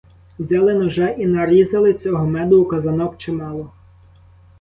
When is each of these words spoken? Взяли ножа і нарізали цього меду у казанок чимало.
Взяли 0.39 0.73
ножа 0.73 1.09
і 1.09 1.25
нарізали 1.25 1.93
цього 1.93 2.25
меду 2.25 2.61
у 2.61 2.65
казанок 2.65 3.17
чимало. 3.17 3.71